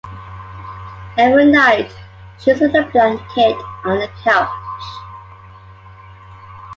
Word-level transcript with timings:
Every 1.15 1.45
night, 1.45 1.95
she 2.39 2.49
is 2.49 2.59
with 2.59 2.73
a 2.73 2.85
blanket 2.91 3.55
on 3.85 3.99
the 3.99 4.09
couch. 4.23 4.83